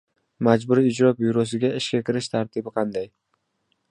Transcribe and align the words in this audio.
Majburiy 0.45 0.87
ijro 0.91 1.11
byurosiga 1.19 1.69
ishga 1.81 2.01
kirish 2.09 2.31
tartibi 2.37 2.75
qanday? 2.79 3.09